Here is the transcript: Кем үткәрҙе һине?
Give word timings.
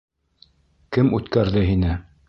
Кем 0.97 1.13
үткәрҙе 1.19 1.67
һине? 1.73 1.97